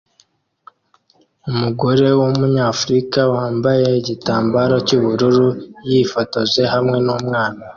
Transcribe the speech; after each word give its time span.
Umugore 1.49 2.07
wumunyafrika 2.19 3.19
wambaye 3.33 3.87
igitambaro 3.99 4.75
cyubururu 4.87 5.47
yifotoje 5.89 6.61
hamwe 6.73 6.97
numwana 7.05 7.61